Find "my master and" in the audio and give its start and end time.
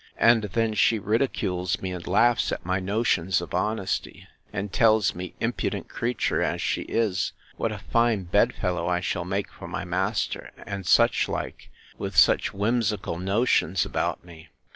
9.67-10.87